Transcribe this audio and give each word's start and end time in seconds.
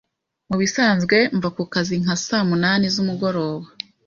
Mubisanzwe 0.49 1.17
mva 1.35 1.49
kukazi 1.55 1.95
nka 2.03 2.15
saa 2.25 2.45
munani 2.49 2.85
z'umugoroba. 2.93 3.67